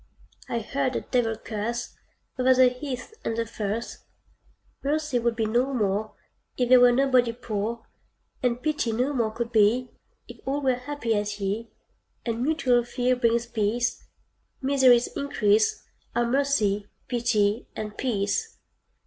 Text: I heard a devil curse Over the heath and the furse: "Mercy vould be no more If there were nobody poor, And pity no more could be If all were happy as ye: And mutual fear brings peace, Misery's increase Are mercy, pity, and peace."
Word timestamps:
I 0.49 0.61
heard 0.61 0.95
a 0.95 1.01
devil 1.01 1.37
curse 1.37 1.95
Over 2.39 2.55
the 2.55 2.69
heath 2.69 3.13
and 3.23 3.37
the 3.37 3.45
furse: 3.45 3.99
"Mercy 4.83 5.19
vould 5.19 5.35
be 5.35 5.45
no 5.45 5.75
more 5.75 6.15
If 6.57 6.69
there 6.69 6.79
were 6.79 6.91
nobody 6.91 7.31
poor, 7.33 7.85
And 8.41 8.63
pity 8.63 8.93
no 8.93 9.13
more 9.13 9.29
could 9.29 9.51
be 9.51 9.91
If 10.27 10.39
all 10.43 10.59
were 10.63 10.73
happy 10.73 11.13
as 11.13 11.39
ye: 11.39 11.69
And 12.25 12.41
mutual 12.41 12.83
fear 12.83 13.15
brings 13.15 13.45
peace, 13.45 14.03
Misery's 14.59 15.05
increase 15.15 15.83
Are 16.15 16.25
mercy, 16.25 16.87
pity, 17.07 17.67
and 17.75 17.95
peace." 17.95 18.57